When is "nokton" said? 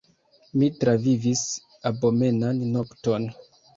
2.77-3.29